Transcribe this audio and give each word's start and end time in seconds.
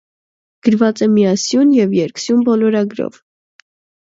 Գրված 0.67 1.03
է 1.05 1.09
միասյուն 1.17 1.75
և 1.81 1.93
երկսյուն 1.99 2.43
բոլորագրով։ 2.49 3.21